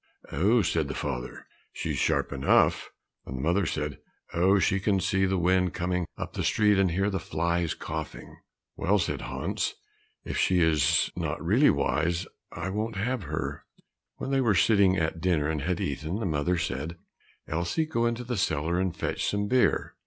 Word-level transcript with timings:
"Oh," 0.31 0.63
said 0.63 0.87
the 0.87 0.95
father, 0.95 1.45
"she's 1.71 1.99
sharp 1.99 2.33
enough;" 2.33 2.89
and 3.27 3.37
the 3.37 3.41
mother 3.43 3.67
said, 3.67 3.99
"Oh, 4.33 4.57
she 4.57 4.79
can 4.79 4.99
see 4.99 5.27
the 5.27 5.37
wind 5.37 5.75
coming 5.75 6.07
up 6.17 6.33
the 6.33 6.43
street, 6.43 6.79
and 6.79 6.89
hear 6.89 7.11
the 7.11 7.19
flies 7.19 7.75
coughing." 7.75 8.37
"Well," 8.75 8.97
said 8.97 9.21
Hans, 9.21 9.75
"if 10.25 10.39
she 10.39 10.59
is 10.59 11.11
not 11.15 11.39
really 11.45 11.69
wise, 11.69 12.25
I 12.51 12.69
won't 12.71 12.95
have 12.95 13.21
her." 13.25 13.63
When 14.15 14.31
they 14.31 14.41
were 14.41 14.55
sitting 14.55 14.97
at 14.97 15.21
dinner 15.21 15.47
and 15.47 15.61
had 15.61 15.79
eaten, 15.79 16.15
the 16.19 16.25
mother 16.25 16.57
said, 16.57 16.97
"Elsie, 17.47 17.85
go 17.85 18.07
into 18.07 18.23
the 18.23 18.37
cellar 18.37 18.79
and 18.79 18.97
fetch 18.97 19.27
some 19.29 19.45
beer." 19.47 19.93